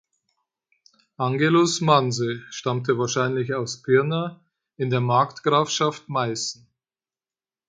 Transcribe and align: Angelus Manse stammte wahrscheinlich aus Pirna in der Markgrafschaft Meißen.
Angelus 1.19 1.79
Manse 1.79 2.41
stammte 2.49 2.97
wahrscheinlich 2.97 3.53
aus 3.53 3.83
Pirna 3.83 4.43
in 4.75 4.89
der 4.89 4.99
Markgrafschaft 4.99 6.09
Meißen. 6.09 6.65